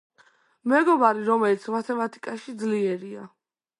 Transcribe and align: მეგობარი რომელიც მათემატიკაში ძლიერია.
მეგობარი 0.71 1.21
რომელიც 1.29 1.67
მათემატიკაში 1.75 2.57
ძლიერია. 2.63 3.29